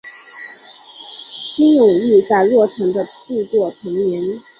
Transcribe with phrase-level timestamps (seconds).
[1.53, 4.41] 金永玉在洛城的度过童年。